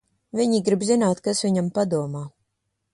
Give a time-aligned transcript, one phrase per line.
[0.39, 2.27] Viņi grib zināt, kas viņam padomā.